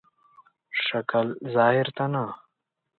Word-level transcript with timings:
شکل 0.85 1.27
ظاهر 1.55 1.87
ته 1.95 2.05
نه. 2.13 2.23